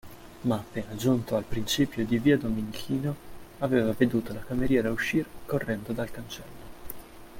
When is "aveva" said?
3.59-3.93